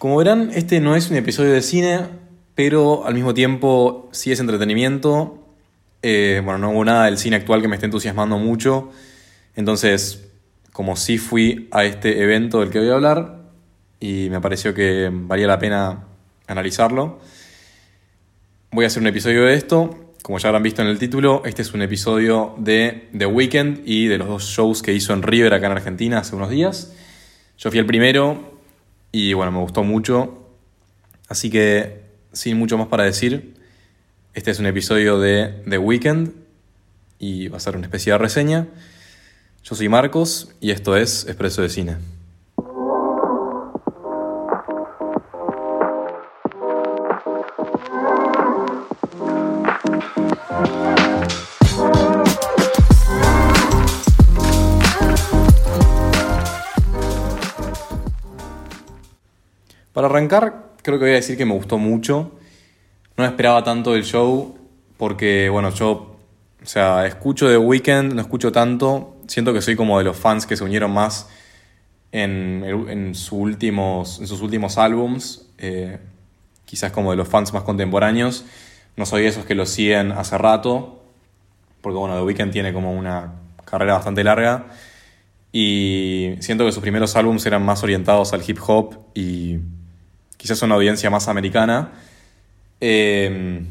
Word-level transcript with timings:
Como 0.00 0.16
verán, 0.16 0.50
este 0.54 0.80
no 0.80 0.96
es 0.96 1.10
un 1.10 1.18
episodio 1.18 1.52
de 1.52 1.60
cine, 1.60 2.00
pero 2.54 3.04
al 3.04 3.12
mismo 3.12 3.34
tiempo 3.34 4.08
sí 4.12 4.32
es 4.32 4.40
entretenimiento. 4.40 5.46
Eh, 6.00 6.40
bueno, 6.42 6.56
no 6.56 6.70
hubo 6.70 6.86
nada 6.86 7.04
del 7.04 7.18
cine 7.18 7.36
actual 7.36 7.60
que 7.60 7.68
me 7.68 7.76
esté 7.76 7.84
entusiasmando 7.84 8.38
mucho. 8.38 8.88
Entonces, 9.56 10.26
como 10.72 10.96
sí 10.96 11.18
fui 11.18 11.68
a 11.70 11.84
este 11.84 12.22
evento 12.22 12.60
del 12.60 12.70
que 12.70 12.78
voy 12.78 12.88
a 12.88 12.94
hablar, 12.94 13.42
y 14.00 14.28
me 14.30 14.40
pareció 14.40 14.72
que 14.72 15.10
valía 15.12 15.46
la 15.46 15.58
pena 15.58 16.06
analizarlo, 16.46 17.20
voy 18.70 18.84
a 18.84 18.86
hacer 18.86 19.02
un 19.02 19.08
episodio 19.08 19.44
de 19.44 19.52
esto. 19.52 20.14
Como 20.22 20.38
ya 20.38 20.48
habrán 20.48 20.62
visto 20.62 20.80
en 20.80 20.88
el 20.88 20.98
título, 20.98 21.42
este 21.44 21.60
es 21.60 21.74
un 21.74 21.82
episodio 21.82 22.54
de 22.56 23.10
The 23.18 23.26
Weeknd 23.26 23.82
y 23.84 24.06
de 24.06 24.16
los 24.16 24.28
dos 24.28 24.44
shows 24.44 24.80
que 24.80 24.94
hizo 24.94 25.12
en 25.12 25.20
River 25.20 25.52
acá 25.52 25.66
en 25.66 25.72
Argentina 25.72 26.20
hace 26.20 26.34
unos 26.34 26.48
días. 26.48 26.90
Yo 27.58 27.68
fui 27.68 27.78
el 27.78 27.84
primero, 27.84 28.49
y 29.12 29.32
bueno, 29.32 29.52
me 29.52 29.58
gustó 29.58 29.82
mucho. 29.82 30.48
Así 31.28 31.50
que, 31.50 32.02
sin 32.32 32.58
mucho 32.58 32.78
más 32.78 32.88
para 32.88 33.04
decir, 33.04 33.54
este 34.34 34.50
es 34.50 34.58
un 34.58 34.66
episodio 34.66 35.18
de 35.18 35.62
The 35.68 35.78
Weekend 35.78 36.32
y 37.18 37.48
va 37.48 37.58
a 37.58 37.60
ser 37.60 37.76
una 37.76 37.86
especie 37.86 38.12
de 38.12 38.18
reseña. 38.18 38.68
Yo 39.62 39.74
soy 39.74 39.88
Marcos 39.88 40.52
y 40.60 40.70
esto 40.70 40.96
es 40.96 41.26
Expreso 41.26 41.62
de 41.62 41.68
Cine. 41.68 42.19
Creo 60.28 60.98
que 60.98 61.04
voy 61.04 61.10
a 61.10 61.14
decir 61.14 61.36
que 61.36 61.44
me 61.44 61.54
gustó 61.54 61.78
mucho. 61.78 62.32
No 63.16 63.24
esperaba 63.24 63.62
tanto 63.62 63.92
del 63.92 64.04
show 64.04 64.56
porque, 64.96 65.48
bueno, 65.48 65.70
yo, 65.70 66.16
o 66.62 66.66
sea, 66.66 67.06
escucho 67.06 67.48
The 67.48 67.56
Weeknd, 67.56 68.14
no 68.14 68.20
escucho 68.20 68.52
tanto. 68.52 69.16
Siento 69.26 69.52
que 69.52 69.62
soy 69.62 69.76
como 69.76 69.98
de 69.98 70.04
los 70.04 70.16
fans 70.16 70.46
que 70.46 70.56
se 70.56 70.64
unieron 70.64 70.90
más 70.92 71.28
en, 72.12 73.14
sus, 73.14 73.32
últimos, 73.32 74.20
en 74.20 74.26
sus 74.26 74.40
últimos 74.40 74.78
álbums. 74.78 75.46
Eh, 75.58 75.98
quizás 76.64 76.92
como 76.92 77.10
de 77.10 77.16
los 77.16 77.28
fans 77.28 77.52
más 77.52 77.62
contemporáneos. 77.62 78.44
No 78.96 79.06
soy 79.06 79.22
de 79.22 79.28
esos 79.28 79.44
que 79.44 79.54
lo 79.54 79.66
siguen 79.66 80.12
hace 80.12 80.36
rato. 80.38 81.02
Porque, 81.80 81.98
bueno, 81.98 82.16
The 82.16 82.22
Weeknd 82.22 82.52
tiene 82.52 82.72
como 82.72 82.92
una 82.92 83.32
carrera 83.64 83.94
bastante 83.94 84.24
larga. 84.24 84.66
Y 85.52 86.34
siento 86.40 86.64
que 86.64 86.72
sus 86.72 86.82
primeros 86.82 87.16
álbums 87.16 87.44
eran 87.46 87.64
más 87.64 87.82
orientados 87.82 88.32
al 88.32 88.42
hip 88.48 88.58
hop 88.66 88.96
y 89.14 89.58
quizás 90.40 90.62
una 90.62 90.76
audiencia 90.76 91.10
más 91.10 91.28
americana. 91.28 91.90
Em, 92.80 93.66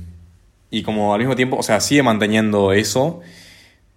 y 0.70 0.84
como 0.84 1.16
al 1.16 1.20
mismo 1.20 1.36
tiempo, 1.36 1.58
o 1.58 1.64
sea, 1.64 1.81
sigue 1.81 2.03
manteniendo 2.03 2.73
eso, 2.73 3.22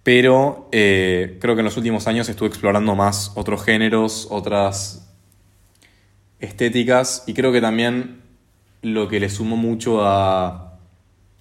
pero 0.01 0.69
eh, 0.71 1.37
creo 1.39 1.53
que 1.53 1.61
en 1.61 1.65
los 1.65 1.77
últimos 1.77 2.07
años 2.07 2.27
estuve 2.29 2.49
explorando 2.49 2.95
más 2.95 3.31
otros 3.35 3.63
géneros, 3.63 4.27
otras 4.31 5.07
estéticas, 6.39 7.23
y 7.27 7.35
creo 7.35 7.51
que 7.51 7.61
también 7.61 8.21
lo 8.81 9.07
que 9.07 9.19
le 9.19 9.29
sumó 9.29 9.55
mucho 9.55 10.03
a, 10.03 10.79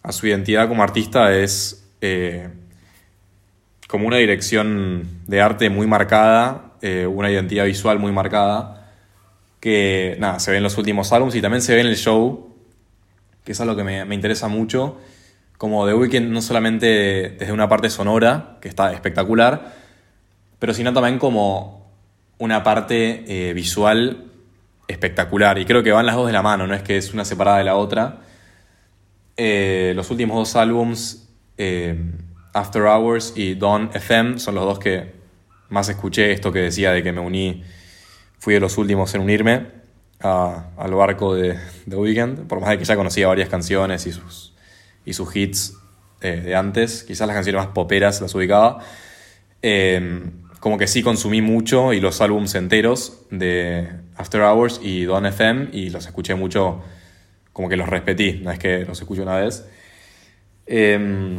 a 0.02 0.12
su 0.12 0.26
identidad 0.26 0.68
como 0.68 0.82
artista 0.82 1.34
es 1.34 1.88
eh, 2.02 2.50
como 3.88 4.06
una 4.06 4.18
dirección 4.18 5.22
de 5.26 5.40
arte 5.40 5.70
muy 5.70 5.86
marcada, 5.86 6.72
eh, 6.82 7.06
una 7.06 7.30
identidad 7.30 7.64
visual 7.64 7.98
muy 7.98 8.12
marcada 8.12 8.81
que 9.62 10.16
nada, 10.18 10.40
se 10.40 10.50
ve 10.50 10.56
en 10.56 10.64
los 10.64 10.76
últimos 10.76 11.12
álbumes 11.12 11.36
y 11.36 11.40
también 11.40 11.62
se 11.62 11.72
ve 11.72 11.82
en 11.82 11.86
el 11.86 11.96
show, 11.96 12.52
que 13.44 13.52
es 13.52 13.60
algo 13.60 13.76
que 13.76 13.84
me, 13.84 14.12
interesa 14.12 14.48
mucho. 14.48 14.98
Como 15.56 15.86
The 15.86 15.94
Weeknd, 15.94 16.32
no 16.32 16.42
solamente 16.42 17.36
desde 17.38 17.52
una 17.52 17.68
parte 17.68 17.88
sonora, 17.88 18.58
que 18.60 18.68
está 18.68 18.92
espectacular, 18.92 19.72
pero 20.58 20.74
sino 20.74 20.92
también 20.92 21.20
como 21.20 21.92
una 22.38 22.64
parte 22.64 23.22
eh, 23.28 23.52
visual 23.52 24.24
espectacular. 24.88 25.56
Y 25.58 25.64
creo 25.64 25.84
que 25.84 25.92
van 25.92 26.06
las 26.06 26.16
dos 26.16 26.26
de 26.26 26.32
la 26.32 26.42
mano, 26.42 26.66
no 26.66 26.74
es 26.74 26.82
que 26.82 26.96
es 26.96 27.14
una 27.14 27.24
separada 27.24 27.58
de 27.58 27.64
la 27.64 27.76
otra. 27.76 28.18
Eh, 29.36 29.92
los 29.94 30.10
últimos 30.10 30.38
dos 30.38 30.56
álbums, 30.56 31.28
eh, 31.56 31.96
After 32.52 32.82
Hours 32.82 33.34
y 33.36 33.54
Dawn 33.54 33.90
FM, 33.94 34.40
son 34.40 34.56
los 34.56 34.64
dos 34.64 34.80
que 34.80 35.12
más 35.68 35.88
escuché 35.88 36.32
esto 36.32 36.50
que 36.50 36.58
decía 36.58 36.90
de 36.90 37.04
que 37.04 37.12
me 37.12 37.20
uní 37.20 37.62
fui 38.42 38.54
de 38.54 38.60
los 38.60 38.76
últimos 38.76 39.14
en 39.14 39.20
unirme 39.20 39.66
al 40.18 40.94
barco 40.94 41.32
de 41.36 41.56
The 41.88 41.94
Weeknd, 41.94 42.48
por 42.48 42.58
más 42.60 42.70
de 42.70 42.78
que 42.78 42.84
ya 42.84 42.96
conocía 42.96 43.28
varias 43.28 43.48
canciones 43.48 44.04
y 44.08 44.10
sus, 44.10 44.52
y 45.04 45.12
sus 45.12 45.36
hits 45.36 45.74
eh, 46.20 46.40
de 46.40 46.56
antes, 46.56 47.04
quizás 47.04 47.28
las 47.28 47.36
canciones 47.36 47.62
más 47.62 47.72
poperas 47.72 48.20
las 48.20 48.34
ubicaba. 48.34 48.80
Em, 49.62 50.42
como 50.58 50.76
que 50.76 50.88
sí 50.88 51.04
consumí 51.04 51.40
mucho 51.40 51.92
y 51.92 52.00
los 52.00 52.20
álbums 52.20 52.56
enteros 52.56 53.26
de 53.30 53.88
After 54.16 54.40
Hours 54.40 54.80
y 54.82 55.04
Don 55.04 55.24
FM 55.24 55.68
y 55.72 55.90
los 55.90 56.06
escuché 56.06 56.34
mucho, 56.34 56.82
como 57.52 57.68
que 57.68 57.76
los 57.76 57.88
repetí, 57.88 58.40
no 58.42 58.50
es 58.50 58.58
que 58.58 58.84
los 58.84 59.00
escucho 59.00 59.22
una 59.22 59.36
vez. 59.36 59.68
Em, 60.66 61.38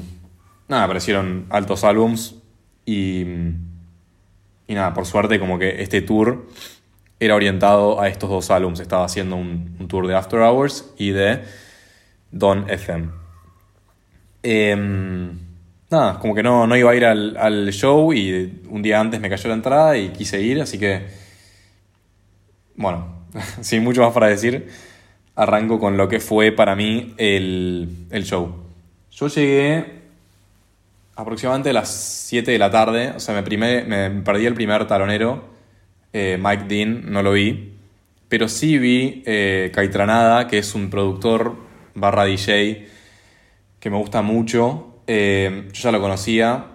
nada, 0.69 0.85
aparecieron 0.85 1.47
altos 1.49 1.83
álbums 1.83 2.35
y, 2.85 3.23
y 4.67 4.73
nada, 4.73 4.93
por 4.93 5.05
suerte 5.05 5.37
como 5.37 5.59
que 5.59 5.81
este 5.81 6.01
tour 6.01 6.47
era 7.25 7.35
orientado 7.35 8.01
a 8.01 8.09
estos 8.09 8.29
dos 8.29 8.51
álbumes. 8.51 8.79
Estaba 8.79 9.05
haciendo 9.05 9.35
un, 9.35 9.87
tour 9.87 10.07
de 10.07 10.15
After 10.15 10.39
Hours 10.39 10.93
y 10.97 11.11
de 11.11 11.43
Don 12.31 12.69
FM. 12.69 13.09
Em, 14.43 15.39
nada, 15.89 16.19
como 16.19 16.35
que 16.35 16.43
no, 16.43 16.67
no 16.67 16.75
iba 16.75 16.91
a 16.91 16.95
ir 16.95 17.05
al, 17.05 17.71
show 17.71 18.11
y 18.13 18.61
un 18.67 18.81
día 18.81 18.99
antes 18.99 19.21
me 19.21 19.29
cayó 19.29 19.47
la 19.47 19.55
entrada 19.55 19.97
y 19.97 20.09
quise 20.09 20.41
ir, 20.41 20.61
así 20.61 20.77
que, 20.77 21.05
bueno, 22.75 23.25
sin 23.61 23.83
mucho 23.83 24.01
más 24.01 24.13
para 24.13 24.27
decir, 24.27 24.67
arranco 25.35 25.79
con 25.79 25.95
lo 25.95 26.09
que 26.09 26.19
fue 26.19 26.51
para 26.51 26.75
mí 26.75 27.13
el, 27.17 28.23
show. 28.23 28.53
Yo 29.11 29.27
llegué 29.27 30.03
aproximadamente 31.15 31.69
a 31.69 31.73
las 31.73 31.89
7 31.89 32.51
de 32.51 32.57
la 32.57 32.69
tarde, 32.69 33.13
o 33.15 33.19
sea, 33.19 33.39
me, 33.41 33.83
me 33.85 34.09
perdí 34.21 34.45
el 34.45 34.55
primer 34.55 34.87
talonero 34.87 35.52
eh, 36.13 36.37
Mike 36.39 36.65
Dean, 36.67 37.11
no 37.11 37.23
lo 37.23 37.31
vi, 37.31 37.73
pero 38.29 38.47
sí 38.47 38.77
vi 38.77 39.23
eh, 39.25 39.71
Caitranada, 39.73 40.47
que 40.47 40.59
es 40.59 40.75
un 40.75 40.91
productor 40.91 41.55
barra 41.95 42.25
DJ 42.25 42.87
que 43.79 43.89
me 43.89 43.97
gusta 43.97 44.21
mucho. 44.21 44.99
Eh, 45.07 45.69
yo 45.73 45.81
ya 45.81 45.91
lo 45.91 45.99
conocía 45.99 46.67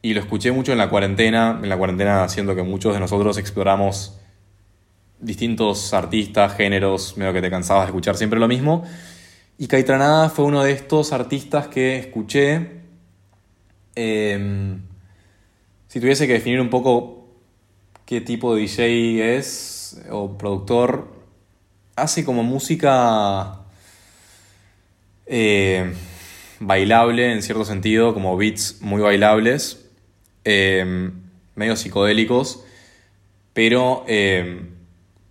y 0.00 0.14
lo 0.14 0.20
escuché 0.20 0.52
mucho 0.52 0.72
en 0.72 0.78
la 0.78 0.88
cuarentena, 0.88 1.60
en 1.62 1.68
la 1.68 1.76
cuarentena 1.76 2.24
haciendo 2.24 2.56
que 2.56 2.62
muchos 2.62 2.94
de 2.94 3.00
nosotros 3.00 3.36
exploramos 3.36 4.18
distintos 5.20 5.92
artistas, 5.92 6.56
géneros, 6.56 7.18
medio 7.18 7.34
que 7.34 7.42
te 7.42 7.50
cansabas 7.50 7.84
de 7.84 7.88
escuchar 7.88 8.16
siempre 8.16 8.40
lo 8.40 8.48
mismo. 8.48 8.84
Y 9.58 9.66
Caitranada 9.66 10.30
fue 10.30 10.46
uno 10.46 10.64
de 10.64 10.72
estos 10.72 11.12
artistas 11.12 11.68
que 11.68 11.98
escuché. 11.98 12.78
si 13.94 14.80
tuviese 16.00 16.26
que 16.26 16.34
definir 16.34 16.60
un 16.60 16.70
poco 16.70 17.17
qué 18.08 18.22
tipo 18.22 18.54
de 18.54 18.62
DJ 18.62 19.36
es 19.36 20.00
o 20.10 20.38
productor. 20.38 21.12
Hace 21.94 22.24
como 22.24 22.42
música 22.42 23.66
eh, 25.26 25.92
bailable 26.58 27.30
en 27.30 27.42
cierto 27.42 27.66
sentido, 27.66 28.14
como 28.14 28.34
beats 28.38 28.80
muy 28.80 29.02
bailables, 29.02 29.90
eh, 30.46 31.10
medio 31.54 31.76
psicodélicos, 31.76 32.64
pero 33.52 34.06
eh, 34.08 34.62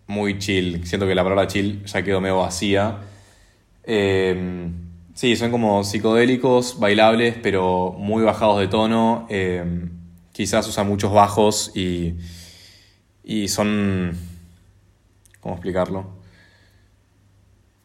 muy 0.06 0.38
chill. 0.38 0.86
Siento 0.86 1.08
que 1.08 1.16
la 1.16 1.24
palabra 1.24 1.48
chill 1.48 1.84
ya 1.84 2.04
quedó 2.04 2.22
medio 2.22 2.38
vacía. 2.38 3.00
sí, 3.88 5.36
son 5.36 5.50
como 5.50 5.84
psicodélicos, 5.84 6.80
bailables, 6.80 7.38
pero 7.42 7.96
muy 7.98 8.24
bajados 8.24 8.60
de 8.60 8.68
tono. 8.68 9.28
quizás 10.32 10.68
usan 10.68 10.88
muchos 10.88 11.12
bajos 11.12 11.72
y 11.74 12.14
y 13.28 13.50
son... 13.50 14.18
¿Cómo 15.42 15.56
explicarlo? 15.56 16.08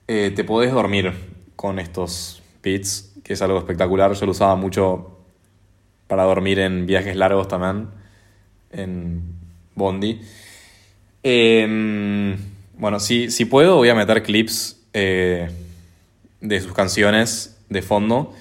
Eh, 0.07 0.33
te 0.35 0.45
podés 0.45 0.71
dormir 0.73 1.13
con 1.57 1.81
estos 1.81 2.43
beats, 2.63 3.13
que 3.25 3.33
es 3.33 3.43
algo 3.43 3.59
espectacular. 3.59 4.13
Yo 4.13 4.25
lo 4.25 4.31
usaba 4.31 4.55
mucho 4.55 5.19
para 6.07 6.23
dormir 6.23 6.61
en 6.61 6.87
viajes 6.87 7.17
largos 7.17 7.49
también, 7.49 7.89
en 8.71 9.35
Bondi. 9.75 10.21
Em, 11.25 12.37
bueno, 12.79 13.01
si, 13.01 13.29
si, 13.33 13.45
puedo, 13.45 13.77
voy 13.77 13.89
a 13.89 13.97
meter 13.97 14.23
clips 14.23 14.81
eh, 14.93 15.51
de 16.41 16.61
sus 16.61 16.73
canciones 16.73 17.59
de 17.69 17.83
fondo. 17.83 18.33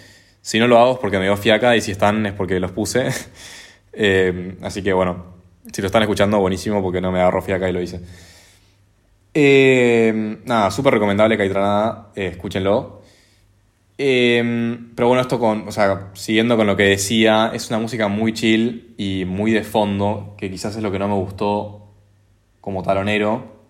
Si 0.44 0.60
no 0.60 0.68
lo 0.68 0.78
hago 0.78 0.94
es 0.94 1.00
porque 1.00 1.18
me 1.18 1.24
dio 1.24 1.36
fiaca 1.36 1.76
y 1.76 1.82
si 1.82 1.92
están 1.92 2.28
es 2.28 2.34
porque 2.34 2.60
los 2.60 2.72
puse. 2.72 3.10
Em, 3.94 4.56
así 4.62 4.82
que 4.82 4.94
bueno, 4.94 5.41
si 5.72 5.82
lo 5.82 5.88
están 5.88 6.04
escuchando, 6.04 6.40
buenísimo 6.40 6.82
porque 6.82 7.02
no 7.02 7.12
me 7.12 7.20
agarro 7.20 7.42
fiaca 7.42 7.70
y 7.70 7.74
lo 7.74 7.82
hice. 7.82 8.02
Eh, 9.34 10.38
nada, 10.46 10.72
súper 10.72 10.94
recomendable 10.94 11.38
Caitranada, 11.38 12.10
eh, 12.16 12.28
escúchenlo. 12.28 13.02
Eh, 13.98 14.80
pero 14.96 15.08
bueno, 15.08 15.22
esto 15.22 15.40
con, 15.40 15.68
o 15.68 15.72
sea, 15.72 16.10
siguiendo 16.14 16.58
con 16.58 16.66
lo 16.66 16.76
que 16.76 16.84
decía, 16.84 17.52
es 17.54 17.70
una 17.70 17.78
música 17.78 18.08
muy 18.08 18.34
chill 18.34 18.96
y 18.98 19.26
muy 19.26 19.52
de 19.52 19.64
fondo, 19.64 20.34
que 20.38 20.50
quizás 20.50 20.76
es 20.76 20.82
lo 20.82 20.92
que 20.92 20.98
no 20.98 21.08
me 21.08 21.14
gustó 21.14 21.88
como 22.62 22.82
talonero. 22.82 23.62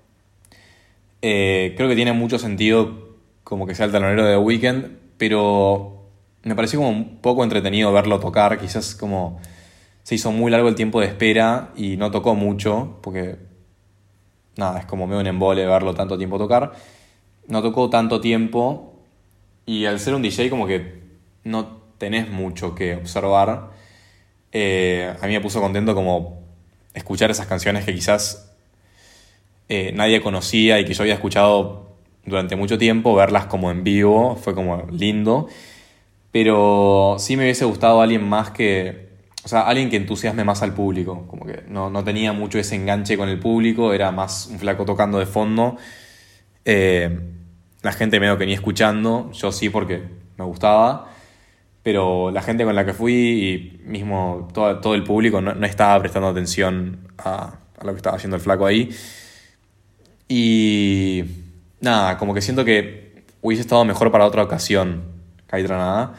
Eh, 1.22 1.74
creo 1.76 1.90
que 1.90 1.96
tiene 1.96 2.14
mucho 2.14 2.40
sentido 2.40 3.18
como 3.44 3.68
que 3.68 3.76
sea 3.76 3.86
el 3.86 3.92
talonero 3.92 4.26
de 4.26 4.32
The 4.32 4.38
Weeknd, 4.38 4.86
pero 5.18 6.06
me 6.44 6.56
pareció 6.56 6.80
como 6.80 6.92
un 6.92 7.18
poco 7.18 7.44
entretenido 7.44 7.92
verlo 7.92 8.20
tocar, 8.20 8.58
quizás 8.58 8.96
como 8.96 9.42
se 10.04 10.16
hizo 10.16 10.32
muy 10.32 10.52
largo 10.52 10.68
el 10.68 10.76
tiempo 10.76 11.00
de 11.00 11.08
espera 11.08 11.72
y 11.76 11.98
no 11.98 12.12
tocó 12.12 12.36
mucho, 12.36 13.00
porque 13.02 13.38
nada, 14.58 14.80
es 14.80 14.86
como 14.86 15.08
medio 15.08 15.22
un 15.22 15.28
embole 15.28 15.66
verlo 15.66 15.94
tanto 15.94 16.18
tiempo 16.18 16.38
tocar. 16.38 16.74
No 17.48 17.62
tocó 17.62 17.90
tanto 17.90 18.22
tiempo 18.22 19.00
y 19.66 19.86
al 19.86 20.00
ser 20.00 20.16
un 20.16 20.22
DJ 20.22 20.50
como 20.50 20.68
que 20.68 21.02
no 21.44 21.82
tenés 21.98 22.30
mucho 22.30 22.76
que 22.76 22.96
observar. 22.96 23.70
Eh, 24.52 25.14
a 25.22 25.28
mí 25.28 25.34
me 25.34 25.42
puso 25.42 25.62
contento 25.62 25.94
como 25.96 26.42
escuchar 26.94 27.32
esas 27.32 27.48
canciones 27.48 27.86
que 27.86 27.94
quizás 27.94 28.54
eh, 29.70 29.92
nadie 29.94 30.22
conocía 30.22 30.80
y 30.80 30.86
que 30.86 30.94
yo 30.94 31.04
había 31.04 31.14
escuchado 31.14 31.96
durante 32.26 32.56
mucho 32.56 32.78
tiempo, 32.78 33.16
verlas 33.16 33.46
como 33.46 33.72
en 33.72 33.84
vivo, 33.84 34.36
fue 34.36 34.54
como 34.54 34.88
lindo. 34.92 35.48
Pero 36.32 37.18
sí 37.20 37.38
me 37.38 37.44
hubiese 37.44 37.66
gustado 37.66 38.02
alguien 38.02 38.28
más 38.28 38.52
que, 38.52 39.11
o 39.44 39.48
sea, 39.48 39.62
alguien 39.62 39.90
que 39.90 39.98
entusiasme 39.98 40.44
más 40.44 40.62
al 40.62 40.74
público, 40.74 41.26
como 41.28 41.46
que 41.46 41.64
no, 41.68 41.90
no 41.90 42.04
tenía 42.04 42.32
mucho 42.32 42.60
ese 42.60 42.76
enganche 42.76 43.18
con 43.18 43.28
el 43.28 43.40
público, 43.40 43.94
era 43.94 44.12
más 44.12 44.48
un 44.48 44.60
flaco 44.60 44.86
tocando 44.86 45.18
de 45.18 45.26
fondo. 45.26 45.78
Eh, 46.64 47.20
la 47.82 47.92
gente 47.92 48.20
medio 48.20 48.34
que 48.34 48.42
venía 48.42 48.56
escuchando, 48.56 49.32
yo 49.32 49.52
sí 49.52 49.70
porque 49.70 50.04
me 50.38 50.46
gustaba, 50.46 51.10
pero 51.82 52.30
la 52.30 52.44
gente 52.44 52.64
con 52.64 52.76
la 52.76 52.86
que 52.86 52.94
fui 52.94 53.82
y 53.84 53.88
mismo 53.88 54.48
todo, 54.54 54.80
todo 54.80 54.94
el 54.94 55.04
público 55.04 55.42
no, 55.42 55.56
no, 55.56 55.66
estaba 55.66 56.00
prestando 56.00 56.28
atención 56.30 57.10
a, 57.18 57.56
a, 57.80 57.84
lo 57.84 57.94
que 57.94 57.98
estaba 57.98 58.18
haciendo 58.18 58.36
el 58.36 58.44
flaco 58.44 58.68
ahí. 58.68 58.90
Y 60.28 61.24
nada, 61.80 62.18
como 62.20 62.36
que 62.36 62.42
siento 62.42 62.64
que 62.64 63.24
hubiese 63.42 63.62
estado 63.62 63.84
mejor 63.86 64.12
para 64.12 64.26
otra 64.26 64.44
ocasión, 64.44 65.04
Caitranada. 65.48 66.14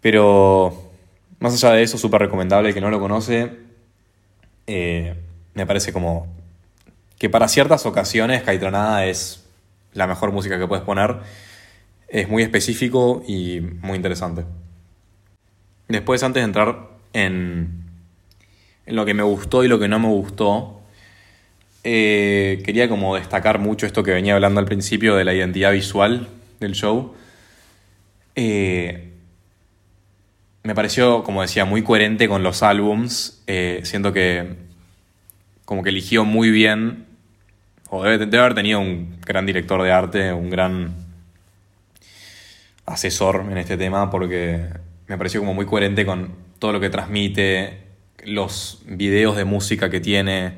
Pero 0.00 0.85
más 1.52 1.64
allá 1.64 1.74
de 1.74 1.82
eso, 1.82 1.98
súper 1.98 2.20
recomendable. 2.20 2.74
Que 2.74 2.80
no 2.80 2.90
lo 2.90 3.00
conoce, 3.00 3.52
eh, 4.66 5.14
me 5.54 5.66
parece 5.66 5.92
como 5.92 6.26
que 7.18 7.30
para 7.30 7.48
ciertas 7.48 7.86
ocasiones 7.86 8.42
Caitranada 8.42 9.06
es 9.06 9.44
la 9.94 10.06
mejor 10.06 10.32
música 10.32 10.58
que 10.58 10.66
puedes 10.66 10.84
poner. 10.84 11.16
Es 12.08 12.28
muy 12.28 12.42
específico 12.42 13.22
y 13.26 13.60
muy 13.60 13.96
interesante. 13.96 14.44
Después, 15.88 16.22
antes 16.22 16.40
de 16.40 16.44
entrar 16.44 16.88
en, 17.12 17.84
en 18.86 18.96
lo 18.96 19.04
que 19.04 19.14
me 19.14 19.22
gustó 19.22 19.64
y 19.64 19.68
lo 19.68 19.78
que 19.78 19.88
no 19.88 19.98
me 19.98 20.08
gustó, 20.08 20.80
eh, 21.88 22.62
quería 22.64 22.88
como 22.88 23.14
destacar 23.14 23.60
mucho 23.60 23.86
esto 23.86 24.02
que 24.02 24.10
venía 24.10 24.34
hablando 24.34 24.58
al 24.58 24.66
principio 24.66 25.14
de 25.14 25.24
la 25.24 25.34
identidad 25.34 25.70
visual 25.70 26.28
del 26.58 26.72
show. 26.72 27.14
Eh, 28.34 29.12
me 30.66 30.74
pareció, 30.74 31.22
como 31.22 31.42
decía, 31.42 31.64
muy 31.64 31.84
coherente 31.84 32.28
con 32.28 32.42
los 32.42 32.64
álbums. 32.64 33.40
Eh, 33.46 33.82
siento 33.84 34.12
que 34.12 34.56
como 35.64 35.84
que 35.84 35.90
eligió 35.90 36.24
muy 36.24 36.50
bien, 36.50 37.06
o 37.88 38.02
debe, 38.02 38.18
debe, 38.26 38.38
haber 38.38 38.54
tenido 38.54 38.80
un 38.80 39.20
gran 39.24 39.46
director 39.46 39.80
de 39.82 39.92
arte, 39.92 40.32
un 40.32 40.50
gran 40.50 40.94
asesor 42.84 43.46
en 43.48 43.58
este 43.58 43.76
tema, 43.76 44.10
porque 44.10 44.64
me 45.06 45.16
pareció 45.16 45.40
como 45.40 45.54
muy 45.54 45.66
coherente 45.66 46.04
con 46.04 46.34
todo 46.58 46.72
lo 46.72 46.80
que 46.80 46.90
transmite, 46.90 47.84
los 48.24 48.82
videos 48.86 49.36
de 49.36 49.44
música 49.44 49.88
que 49.88 50.00
tiene, 50.00 50.54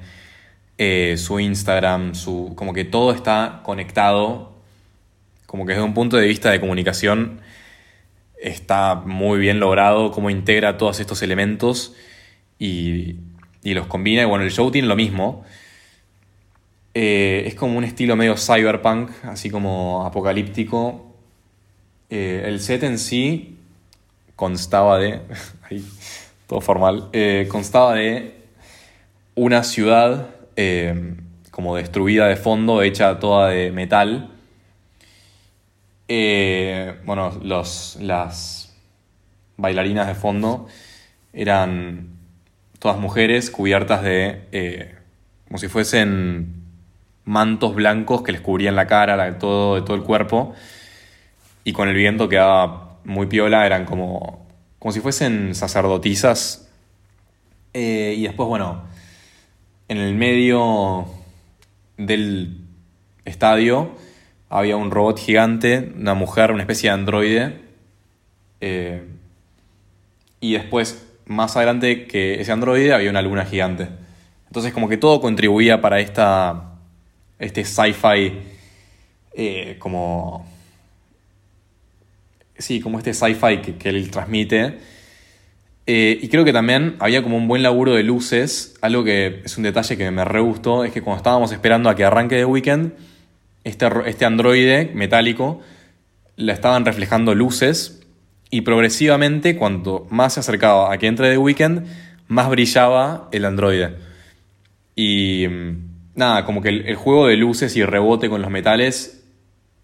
eh, 0.79 1.17
su 1.19 1.39
Instagram, 1.39 2.15
su, 2.15 2.55
como 2.57 2.73
que 2.73 2.87
todo 2.87 3.13
está 3.13 3.61
conectado, 3.63 4.57
como 5.45 5.67
que 5.67 5.73
desde 5.73 5.85
un 5.85 5.93
punto 5.93 6.17
de 6.17 6.27
vista 6.27 6.51
de 6.51 6.61
comunicación 6.61 7.41
está 8.41 8.95
muy 8.95 9.39
bien 9.39 9.61
logrado 9.61 10.11
cómo 10.11 10.31
integra 10.31 10.77
todos 10.77 11.01
estos 11.01 11.23
elementos 11.23 11.95
y, 12.59 13.17
y 13.63 13.75
los 13.75 13.87
combina. 13.87 14.23
Y 14.23 14.25
bueno, 14.25 14.45
el 14.45 14.51
show 14.51 14.71
tiene 14.71 14.89
lo 14.89 14.97
mismo. 14.97 15.45
Eh, 16.95 17.45
es 17.47 17.55
como 17.55 17.79
un 17.79 17.85
estilo 17.85 18.17
medio 18.17 18.37
cyberpunk, 18.37 19.11
así 19.25 19.51
como 19.51 20.05
apocalíptico. 20.05 21.15
Eh, 22.11 22.43
el 22.47 22.61
set 22.61 22.83
en 22.83 22.99
sí 22.99 23.59
constaba 24.37 24.99
de. 24.99 25.21
todo 26.47 26.61
formal. 26.61 27.09
Eh, 27.13 27.47
constaba 27.51 27.95
de 27.95 28.35
una 29.35 29.63
ciudad 29.63 30.31
como 31.53 31.77
destruida 31.77 32.27
de 32.27 32.35
fondo, 32.35 32.83
hecha 32.83 33.21
toda 33.21 33.51
de 33.51 33.71
metal 33.71 34.33
eh, 36.09 36.99
bueno, 37.05 37.39
los, 37.43 37.99
las 38.01 38.75
bailarinas 39.59 40.07
de 40.07 40.15
fondo 40.15 40.67
eran 41.33 42.19
todas 42.79 42.99
mujeres 42.99 43.51
cubiertas 43.51 44.03
de, 44.03 44.47
eh, 44.53 44.95
como 45.47 45.59
si 45.59 45.69
fuesen 45.69 46.65
mantos 47.25 47.75
blancos 47.75 48.23
que 48.23 48.33
les 48.33 48.41
cubrían 48.41 48.75
la 48.75 48.87
cara, 48.87 49.17
la, 49.17 49.39
todo, 49.39 49.75
de 49.75 49.83
todo 49.83 49.97
el 49.97 50.03
cuerpo, 50.03 50.55
y 51.65 51.73
con 51.73 51.89
el 51.89 51.95
viento 51.95 52.29
quedaba 52.29 52.99
muy 53.05 53.27
piola, 53.27 53.67
eran 53.67 53.85
como, 53.85 54.47
como 54.79 54.93
si 54.93 55.01
fuesen 55.01 55.55
sacerdotisas. 55.55 56.71
Eh, 57.75 58.15
y 58.17 58.23
después, 58.23 58.49
bueno, 58.49 58.85
en 59.89 59.99
el 59.99 60.15
medio 60.15 61.07
del 61.99 62.63
estadio, 63.27 63.95
había 64.51 64.77
un 64.77 64.91
robot 64.91 65.19
gigante, 65.19 65.93
una 65.97 66.15
mujer, 66.15 66.53
una 66.53 66.63
especie 66.63 66.91
de 66.91 66.95
androide. 66.95 67.61
Eh, 68.61 69.03
y 70.41 70.53
después, 70.53 71.07
más 71.27 71.57
adelante 71.57 72.07
que 72.07 72.41
ese 72.41 72.53
androide, 72.53 72.93
había 72.93 73.11
una 73.11 73.23
luna 73.23 73.45
gigante. 73.45 73.89
Entonces, 74.47 74.73
como 74.73 74.89
que 74.89 74.97
todo 74.97 75.21
contribuía 75.21 75.81
para 75.81 76.01
esta, 76.01 76.73
este 77.39 77.65
sci-fi, 77.65 78.39
eh, 79.35 79.77
como... 79.79 80.47
Sí, 82.57 82.81
como 82.81 82.99
este 82.99 83.15
sci-fi 83.15 83.59
que, 83.59 83.89
él 83.89 84.11
transmite. 84.11 84.79
Eh, 85.87 86.19
y 86.21 86.29
creo 86.29 86.45
que 86.45 86.53
también 86.53 86.97
había 86.99 87.23
como 87.23 87.37
un 87.37 87.47
buen 87.47 87.63
laburo 87.63 87.95
de 87.95 88.03
luces. 88.03 88.77
Algo 88.81 89.05
que 89.05 89.43
es 89.45 89.57
un 89.59 89.63
detalle 89.63 89.97
que 89.97 90.11
me 90.11 90.25
re 90.25 90.41
gustó, 90.41 90.85
es 90.85 90.93
que 90.93 91.03
cuando 91.03 91.19
estábamos 91.19 91.53
esperando 91.53 91.89
a 91.89 91.95
que 91.95 92.05
arranque 92.05 92.37
The 92.37 92.45
Weekend, 92.47 92.95
este, 93.69 93.89
este 94.07 94.25
androide 94.25 94.91
metálico 94.95 95.61
le 96.37 96.53
estaban 96.53 96.85
reflejando 96.85 97.35
luces 97.35 98.07
y 98.51 98.63
progresivamente 98.63 99.57
cuanto 99.57 100.07
más 100.11 100.35
se 100.35 100.41
acercaba 100.41 100.93
a 100.93 100.99
que 100.99 101.07
entre 101.07 101.31
The 101.31 101.39
Weeknd, 101.39 101.87
más 102.29 102.49
brillaba 102.49 103.29
el 103.33 103.45
androide. 103.45 103.97
Y 104.95 105.47
mm, 105.49 105.89
nada, 106.15 106.45
como 106.45 106.63
que 106.63 106.69
el, 106.69 106.97
juego 106.97 107.27
de 107.27 107.37
luces 107.37 107.77
y 107.77 107.85
rebote 107.85 108.29
con 108.29 108.41
los 108.41 108.51
metales 108.51 109.23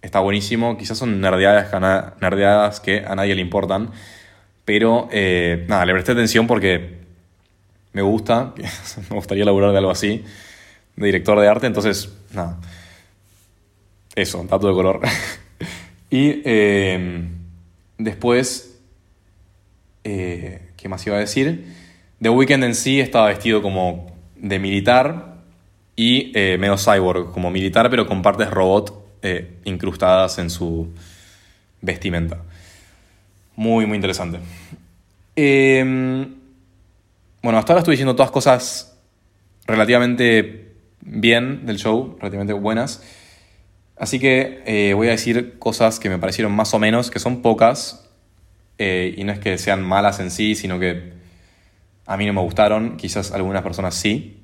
está 0.02 0.20
buenísimo. 0.20 0.76
Quizás 0.78 0.98
son 0.98 1.20
nerdeadas, 1.20 1.72
nerdeadas 2.20 2.80
que 2.80 3.04
a 3.06 3.14
nadie 3.14 3.34
le 3.34 3.40
importan. 3.40 3.90
Pero 4.64 5.08
eh, 5.12 5.66
nada, 5.68 5.84
le 5.84 5.92
presté 5.92 6.12
atención 6.12 6.46
porque 6.46 7.00
me 7.92 8.02
gusta, 8.02 8.54
me 9.10 9.16
gustaría 9.16 9.44
laburar 9.44 9.72
de 9.72 9.78
algo 9.78 9.90
así, 9.90 10.24
de 10.96 11.06
director 11.06 11.38
de 11.38 11.48
arte. 11.48 11.66
Entonces, 11.66 12.12
nada, 12.32 12.58
eso, 14.14 14.44
dato 14.44 14.68
de 14.68 14.74
color. 14.74 15.00
y 16.10 16.42
eh, 16.44 17.28
después, 17.98 18.80
eh, 20.04 20.70
¿qué 20.76 20.88
más 20.88 21.06
iba 21.06 21.16
a 21.16 21.20
decir? 21.20 21.64
The 22.20 22.30
Weeknd 22.30 22.64
en 22.64 22.74
sí 22.74 23.00
estaba 23.00 23.28
vestido 23.28 23.60
como 23.60 24.06
de 24.36 24.58
militar 24.58 25.34
y 25.96 26.32
eh, 26.34 26.56
medio 26.58 26.76
cyborg, 26.76 27.30
como 27.32 27.50
militar, 27.50 27.90
pero 27.90 28.06
con 28.06 28.22
partes 28.22 28.50
robot 28.50 29.18
eh, 29.22 29.58
incrustadas 29.64 30.38
en 30.38 30.50
su 30.50 30.88
vestimenta. 31.80 32.38
Muy, 33.56 33.86
muy 33.86 33.96
interesante. 33.96 34.38
Eh, 35.36 36.26
bueno, 37.42 37.58
hasta 37.58 37.72
ahora 37.72 37.80
estoy 37.80 37.92
diciendo 37.92 38.16
todas 38.16 38.30
cosas 38.30 38.96
relativamente 39.66 40.72
bien 41.00 41.66
del 41.66 41.78
show, 41.78 42.16
relativamente 42.18 42.54
buenas. 42.54 43.02
Así 43.96 44.18
que 44.18 44.62
eh, 44.66 44.94
voy 44.94 45.08
a 45.08 45.12
decir 45.12 45.58
cosas 45.58 46.00
que 46.00 46.08
me 46.08 46.18
parecieron 46.18 46.52
más 46.52 46.74
o 46.74 46.78
menos, 46.78 47.10
que 47.10 47.20
son 47.20 47.42
pocas, 47.42 48.04
eh, 48.78 49.14
y 49.16 49.24
no 49.24 49.32
es 49.32 49.38
que 49.38 49.56
sean 49.58 49.82
malas 49.82 50.18
en 50.18 50.30
sí, 50.30 50.54
sino 50.54 50.80
que 50.80 51.12
a 52.06 52.16
mí 52.16 52.26
no 52.26 52.32
me 52.32 52.40
gustaron, 52.40 52.96
quizás 52.96 53.30
algunas 53.32 53.62
personas 53.62 53.94
sí. 53.94 54.40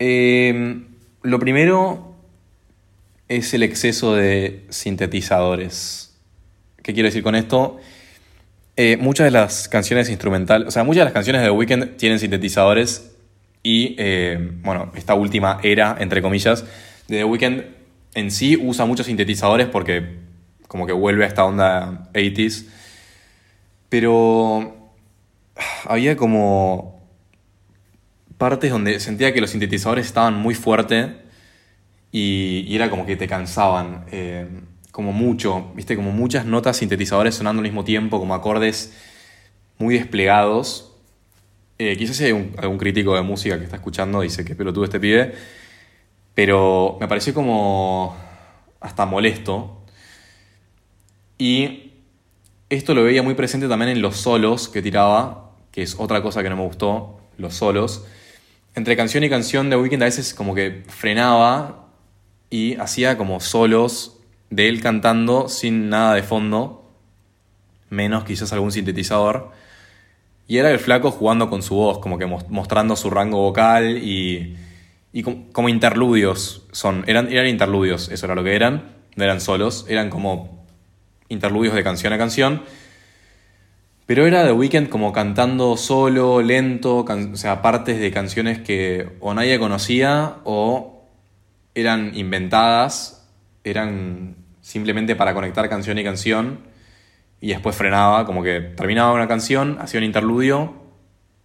Eh, 0.00 0.82
Lo 1.22 1.38
primero 1.38 2.14
es 3.28 3.54
el 3.54 3.62
exceso 3.62 4.14
de 4.14 4.64
sintetizadores. 4.70 6.18
¿Qué 6.82 6.92
quiero 6.92 7.08
decir 7.08 7.22
con 7.22 7.34
esto? 7.34 7.78
Eh, 8.76 8.96
muchas 8.96 9.24
de 9.24 9.30
las 9.30 9.68
canciones 9.68 10.08
instrumentales, 10.08 10.68
o 10.68 10.70
sea, 10.70 10.84
muchas 10.84 11.00
de 11.00 11.04
las 11.04 11.12
canciones 11.12 11.42
de 11.42 11.48
The 11.48 11.52
Weeknd 11.52 11.96
tienen 11.96 12.18
sintetizadores 12.18 13.12
y, 13.62 13.96
bueno, 14.62 14.92
esta 14.94 15.14
última 15.14 15.60
era, 15.62 15.96
entre 15.98 16.22
comillas, 16.22 16.64
The 17.08 17.24
Weeknd 17.24 17.64
en 18.14 18.30
sí 18.30 18.56
usa 18.56 18.84
muchos 18.84 19.06
sintetizadores 19.06 19.66
porque 19.66 20.18
como 20.68 20.86
que 20.86 20.92
vuelve 20.92 21.24
a 21.24 21.28
esta 21.28 21.44
onda 21.44 22.10
80s. 22.12 22.66
Pero 23.88 24.92
había 25.84 26.16
como 26.16 27.02
partes 28.36 28.70
donde 28.70 29.00
sentía 29.00 29.32
que 29.32 29.40
los 29.40 29.50
sintetizadores 29.50 30.06
estaban 30.06 30.34
muy 30.34 30.54
fuertes 30.54 31.08
y, 32.12 32.74
era 32.74 32.90
como 32.90 33.06
que 33.06 33.16
te 33.16 33.26
cansaban. 33.26 34.04
Eh, 34.12 34.46
como 34.92 35.12
mucho, 35.12 35.72
viste, 35.74 35.96
como 35.96 36.10
muchas 36.10 36.44
notas 36.44 36.76
sintetizadores 36.76 37.34
sonando 37.34 37.60
al 37.60 37.64
mismo 37.64 37.84
tiempo, 37.84 38.18
como 38.18 38.34
acordes 38.34 38.92
muy 39.78 39.94
desplegados. 39.94 40.92
Eh, 41.78 41.96
quizás 41.96 42.20
hay 42.20 42.52
algún 42.58 42.78
crítico 42.78 43.14
de 43.14 43.22
música 43.22 43.58
que 43.58 43.64
está 43.64 43.76
escuchando 43.76 44.22
y 44.22 44.26
dice 44.26 44.44
que 44.44 44.54
tuve 44.54 44.84
este 44.84 44.98
pibe, 44.98 45.34
pero 46.38 46.96
me 47.00 47.08
pareció 47.08 47.34
como 47.34 48.16
hasta 48.78 49.04
molesto. 49.06 49.82
Y 51.36 51.94
esto 52.70 52.94
lo 52.94 53.02
veía 53.02 53.24
muy 53.24 53.34
presente 53.34 53.66
también 53.66 53.90
en 53.90 54.02
los 54.02 54.18
solos 54.18 54.68
que 54.68 54.80
tiraba, 54.80 55.50
que 55.72 55.82
es 55.82 55.96
otra 55.98 56.22
cosa 56.22 56.44
que 56.44 56.48
no 56.48 56.54
me 56.54 56.62
gustó, 56.62 57.18
los 57.38 57.54
solos. 57.54 58.06
Entre 58.76 58.96
canción 58.96 59.24
y 59.24 59.28
canción 59.28 59.68
de 59.68 59.78
Weekend 59.78 60.04
a 60.04 60.06
veces 60.06 60.32
como 60.32 60.54
que 60.54 60.84
frenaba 60.86 61.88
y 62.50 62.76
hacía 62.76 63.18
como 63.18 63.40
solos 63.40 64.20
de 64.48 64.68
él 64.68 64.80
cantando 64.80 65.48
sin 65.48 65.88
nada 65.88 66.14
de 66.14 66.22
fondo, 66.22 66.88
menos 67.90 68.22
quizás 68.22 68.52
algún 68.52 68.70
sintetizador. 68.70 69.50
Y 70.46 70.58
era 70.58 70.70
el 70.70 70.78
flaco 70.78 71.10
jugando 71.10 71.50
con 71.50 71.64
su 71.64 71.74
voz, 71.74 71.98
como 71.98 72.16
que 72.16 72.26
mostrando 72.26 72.94
su 72.94 73.10
rango 73.10 73.38
vocal 73.38 73.98
y, 73.98 74.56
y 75.12 75.22
como, 75.22 75.68
interludios 75.68 76.66
son. 76.72 77.04
Eran, 77.06 77.32
eran 77.32 77.46
interludios, 77.46 78.08
eso 78.10 78.26
era 78.26 78.34
lo 78.34 78.44
que 78.44 78.54
eran, 78.54 78.96
no 79.16 79.24
eran 79.24 79.40
solos, 79.40 79.86
eran 79.88 80.10
como 80.10 80.66
interludios 81.28 81.74
de 81.74 81.82
canción 81.82 82.12
a 82.12 82.18
canción. 82.18 82.62
Pero 84.06 84.26
era 84.26 84.44
The 84.44 84.52
Weeknd 84.52 84.88
como 84.88 85.12
cantando 85.12 85.76
solo, 85.76 86.40
lento, 86.40 87.04
o 87.04 87.36
sea, 87.36 87.60
partes 87.60 87.98
de 87.98 88.10
canciones 88.10 88.58
que 88.58 89.16
o 89.20 89.34
nadie 89.34 89.58
conocía 89.58 90.36
o 90.44 91.04
eran 91.74 92.16
inventadas, 92.16 93.28
eran 93.64 94.36
simplemente 94.62 95.14
para 95.14 95.34
conectar 95.34 95.68
canción 95.68 95.98
y 95.98 96.04
canción 96.04 96.60
y 97.40 97.48
después 97.48 97.76
frenaba, 97.76 98.24
como 98.24 98.42
que 98.42 98.60
terminaba 98.60 99.12
una 99.12 99.28
canción, 99.28 99.78
hacía 99.80 99.98
un 99.98 100.04
interludio, 100.04 100.74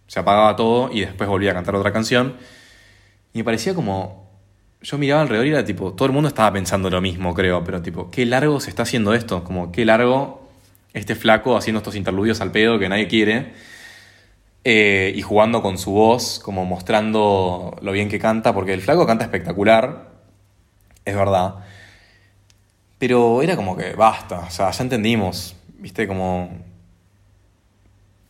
se 0.06 0.20
apagaba 0.20 0.56
todo 0.56 0.90
y 0.92 1.00
después 1.00 1.28
volvía 1.28 1.52
a 1.52 1.54
cantar 1.54 1.76
otra 1.76 1.92
canción. 1.92 2.36
Y 3.34 3.38
me 3.38 3.44
parecía 3.44 3.74
como. 3.74 4.24
Yo 4.80 4.96
miraba 4.96 5.22
alrededor 5.22 5.46
y 5.46 5.50
era 5.50 5.64
tipo. 5.64 5.92
Todo 5.92 6.06
el 6.06 6.12
mundo 6.12 6.28
estaba 6.28 6.52
pensando 6.52 6.88
lo 6.88 7.02
mismo, 7.02 7.34
creo, 7.34 7.62
pero 7.64 7.82
tipo, 7.82 8.10
qué 8.10 8.24
largo 8.24 8.60
se 8.60 8.70
está 8.70 8.84
haciendo 8.84 9.12
esto. 9.12 9.44
Como, 9.44 9.72
qué 9.72 9.84
largo 9.84 10.48
este 10.94 11.16
flaco 11.16 11.56
haciendo 11.56 11.78
estos 11.78 11.96
interludios 11.96 12.40
al 12.40 12.52
pedo 12.52 12.78
que 12.78 12.88
nadie 12.88 13.08
quiere. 13.08 13.52
Eh, 14.62 15.12
y 15.14 15.20
jugando 15.20 15.60
con 15.60 15.76
su 15.76 15.90
voz, 15.90 16.40
como 16.42 16.64
mostrando 16.64 17.76
lo 17.82 17.92
bien 17.92 18.08
que 18.08 18.18
canta, 18.18 18.54
porque 18.54 18.72
el 18.72 18.80
flaco 18.80 19.06
canta 19.06 19.24
espectacular, 19.24 20.08
es 21.04 21.14
verdad. 21.14 21.56
Pero 22.98 23.42
era 23.42 23.56
como 23.56 23.76
que 23.76 23.92
basta, 23.94 24.40
o 24.40 24.50
sea, 24.50 24.70
ya 24.70 24.82
entendimos, 24.82 25.56
viste, 25.78 26.08
como... 26.08 26.62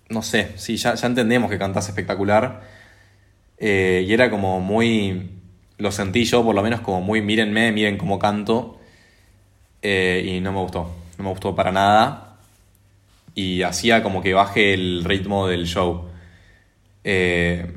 No 0.08 0.22
sé, 0.22 0.52
sí, 0.56 0.76
ya, 0.76 0.94
ya 0.94 1.06
entendemos 1.06 1.50
que 1.50 1.58
cantás 1.58 1.88
espectacular. 1.88 2.62
Eh, 3.58 4.04
y 4.06 4.12
era 4.12 4.30
como 4.30 4.60
muy... 4.60 5.30
Lo 5.78 5.90
sentí 5.90 6.24
yo, 6.24 6.44
por 6.44 6.54
lo 6.54 6.62
menos, 6.62 6.80
como 6.80 7.00
muy 7.00 7.20
mírenme, 7.20 7.72
miren 7.72 7.96
cómo 7.98 8.18
canto. 8.18 8.78
Eh, 9.82 10.24
y 10.36 10.40
no 10.40 10.52
me 10.52 10.60
gustó, 10.60 10.94
no 11.18 11.24
me 11.24 11.30
gustó 11.30 11.54
para 11.54 11.72
nada. 11.72 12.38
Y 13.34 13.62
hacía 13.62 14.02
como 14.02 14.22
que 14.22 14.34
baje 14.34 14.74
el 14.74 15.04
ritmo 15.04 15.48
del 15.48 15.66
show. 15.66 16.08
Eh, 17.02 17.70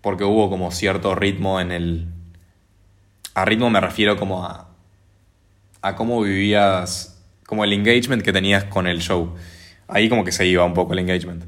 porque 0.00 0.24
hubo 0.24 0.48
como 0.48 0.70
cierto 0.70 1.14
ritmo 1.16 1.60
en 1.60 1.72
el, 1.72 2.06
a 3.34 3.44
ritmo 3.44 3.68
me 3.70 3.80
refiero 3.80 4.16
como 4.16 4.44
a, 4.44 4.68
a 5.82 5.96
cómo 5.96 6.22
vivías, 6.22 7.22
como 7.44 7.64
el 7.64 7.72
engagement 7.72 8.22
que 8.22 8.32
tenías 8.32 8.64
con 8.64 8.86
el 8.86 9.00
show. 9.00 9.34
Ahí 9.88 10.08
como 10.08 10.24
que 10.24 10.32
se 10.32 10.46
iba 10.46 10.64
un 10.64 10.74
poco 10.74 10.92
el 10.92 11.00
engagement. 11.00 11.44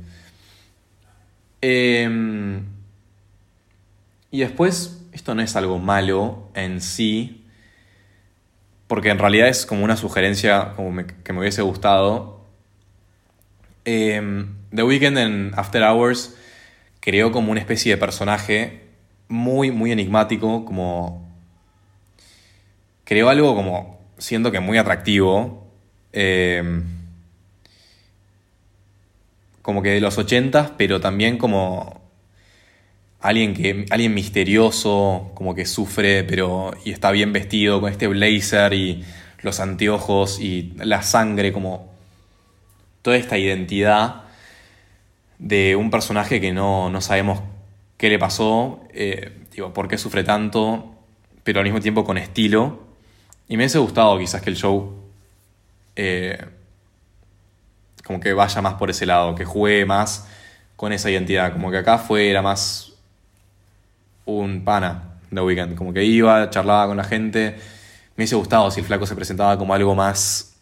Em, 1.61 2.65
y 4.31 4.41
después, 4.41 5.03
esto 5.13 5.35
no 5.35 5.43
es 5.43 5.57
algo 5.57 5.79
malo 5.79 6.49
en 6.55 6.81
sí, 6.81 7.45
porque 8.87 9.11
en 9.11 9.19
realidad 9.19 9.49
es 9.49 9.67
como 9.67 9.85
una 9.85 9.97
sugerencia 9.97 10.73
como 10.77 11.05
que 11.25 11.33
me 11.33 11.41
hubiese 11.41 11.63
gustado. 11.63 12.41
Em, 13.85 14.55
The 14.75 14.83
Weeknd 14.83 15.19
en 15.19 15.53
After 15.57 15.83
Hours 15.83 16.37
creó 17.01 17.33
como 17.33 17.53
una 17.53 17.61
especie 17.61 17.93
de 17.93 17.99
personaje 17.99 18.83
muy, 19.29 19.71
muy 19.71 19.93
enigmático, 19.93 20.65
como 20.65 21.29
creó 23.05 23.29
algo 23.29 23.55
como, 23.55 24.01
siento 24.19 24.51
que 24.53 24.61
muy 24.61 24.79
atractivo. 24.79 25.67
Eh, 26.13 26.83
como 29.69 29.83
que 29.83 29.91
de 29.91 30.01
los 30.01 30.17
ochentas, 30.17 30.73
pero 30.79 30.99
también 30.99 31.37
como 31.37 32.01
alguien 33.21 33.55
que 33.55 33.87
alguien 33.91 34.15
misterioso, 34.15 35.31
como 35.35 35.55
que 35.55 35.67
sufre, 35.67 36.25
pero 36.25 36.73
y 36.85 36.93
está 36.93 37.11
bien 37.11 37.33
vestido 37.33 37.81
con 37.81 37.91
este 37.91 38.07
blazer 38.07 38.73
y 38.75 39.05
los 39.43 39.61
anteojos 39.61 40.41
y 40.41 40.73
la 40.77 41.03
sangre, 41.03 41.53
como 41.53 41.93
toda 43.03 43.17
esta 43.17 43.39
identidad 43.39 44.23
de 45.39 45.77
un 45.77 45.91
personaje 45.91 46.41
que 46.41 46.53
no, 46.53 46.93
sabemos 47.01 47.41
qué 47.97 48.09
le 48.09 48.19
pasó, 48.19 48.81
eh, 48.93 49.33
digo, 49.53 49.73
por 49.73 49.89
qué 49.89 49.99
sufre 49.99 50.25
tanto, 50.25 50.95
pero 51.45 51.61
al 51.61 51.65
mismo 51.65 51.81
tiempo 51.81 52.05
con 52.05 52.19
estilo. 52.19 52.87
Y 53.49 53.57
me 53.57 53.63
hubiese 53.63 53.79
gustado 53.79 54.19
quizás 54.19 54.43
que 54.43 54.51
el 54.51 54.57
show 54.57 54.95
eh, 55.97 56.39
como 58.05 58.21
que 58.21 58.33
vaya 58.33 58.61
más 58.63 58.75
por 58.75 58.91
ese 58.91 59.07
lado, 59.07 59.35
que 59.35 59.45
juegue 59.45 59.85
más 59.85 60.27
con 60.77 60.93
esa 60.93 61.11
identidad. 61.11 61.53
Como 61.53 61.71
que 61.71 61.79
acá 61.79 61.99
fue, 61.99 62.31
era 62.31 62.43
más 62.43 62.95
un 64.29 64.65
pana 64.65 65.21
de 65.31 65.41
weekend. 65.41 65.75
Como 65.77 65.93
que 65.93 66.05
iba, 66.05 66.51
charlaba 66.51 66.87
con 66.87 66.97
la 66.97 67.05
gente. 67.05 67.57
Me 68.17 68.23
hubiese 68.23 68.37
gustado 68.37 68.71
si 68.71 68.81
el 68.81 68.87
flaco 68.87 69.07
se 69.07 69.15
presentaba 69.15 69.59
como 69.59 69.75
algo 69.75 69.95
más 69.95 70.57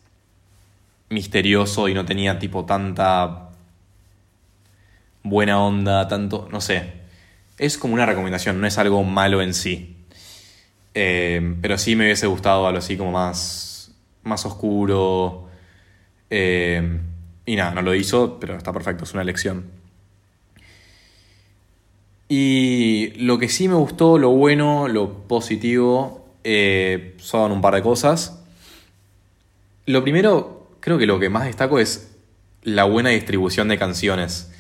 misterioso 1.08 1.88
y 1.88 1.94
no 1.94 2.04
tenía 2.04 2.38
tipo 2.38 2.64
tanta 2.64 3.50
buena 5.22 5.60
onda, 5.60 6.08
tanto, 6.08 6.48
no 6.50 6.60
sé. 6.60 6.92
Es 7.58 7.78
como 7.78 7.94
una 7.94 8.06
recomendación, 8.06 8.60
no 8.60 8.66
es 8.66 8.78
algo 8.78 9.02
malo 9.02 9.42
en 9.42 9.54
sí. 9.54 9.96
Eh, 10.94 11.56
pero 11.60 11.78
sí 11.78 11.96
me 11.96 12.04
hubiese 12.04 12.26
gustado 12.26 12.66
algo 12.66 12.78
así 12.78 12.96
como 12.96 13.12
más, 13.12 13.92
más 14.22 14.44
oscuro. 14.46 15.48
Eh, 16.30 17.00
y 17.46 17.56
nada, 17.56 17.72
no 17.72 17.82
lo 17.82 17.94
hizo, 17.94 18.38
pero 18.40 18.56
está 18.56 18.72
perfecto, 18.72 19.04
es 19.04 19.12
una 19.12 19.22
elección. 19.22 19.70
Y 22.28 23.12
lo 23.18 23.38
que 23.38 23.48
sí 23.48 23.68
me 23.68 23.74
gustó, 23.74 24.18
lo 24.18 24.30
bueno, 24.30 24.88
lo 24.88 25.26
positivo, 25.28 26.26
eh, 26.44 27.14
son 27.18 27.52
un 27.52 27.60
par 27.60 27.74
de 27.74 27.82
cosas. 27.82 28.42
Lo 29.86 30.02
primero, 30.02 30.68
creo 30.80 30.98
que 30.98 31.06
lo 31.06 31.20
que 31.20 31.28
más 31.28 31.44
destaco 31.44 31.78
es 31.78 32.16
la 32.62 32.84
buena 32.84 33.10
distribución 33.10 33.68
de 33.68 33.78
canciones. 33.78 34.50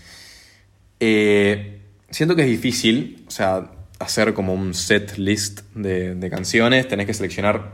siento 0.98 2.36
que 2.36 2.42
es 2.42 2.48
difícil, 2.48 3.24
o 3.26 3.30
sea, 3.30 3.70
hacer 3.98 4.34
como 4.34 4.52
un 4.54 4.74
set 4.74 5.16
list 5.16 5.60
de, 5.74 6.28
canciones, 6.30 6.88
tenés 6.88 7.06
que 7.06 7.14
seleccionar 7.14 7.72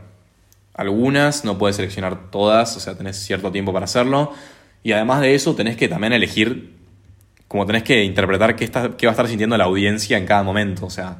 algunas, 0.73 1.45
no 1.45 1.57
puedes 1.57 1.75
seleccionar 1.75 2.31
todas, 2.31 2.75
o 2.77 2.79
sea, 2.79 2.95
tenés 2.97 3.17
cierto 3.17 3.51
tiempo 3.51 3.73
para 3.73 3.85
hacerlo. 3.85 4.33
Y 4.83 4.91
además 4.91 5.21
de 5.21 5.35
eso, 5.35 5.55
tenés 5.55 5.77
que 5.77 5.87
también 5.87 6.13
elegir, 6.13 6.73
como 7.53 7.67
tenés 7.67 7.83
que 7.83 8.03
interpretar 8.03 8.55
qué, 8.55 8.63
está, 8.63 8.97
qué 8.97 9.05
va 9.05 9.11
a 9.11 9.13
estar 9.13 9.27
sintiendo 9.27 9.55
la 9.55 9.65
audiencia 9.65 10.17
en 10.17 10.25
cada 10.25 10.41
momento. 10.41 10.87
O 10.87 10.89
sea, 10.89 11.17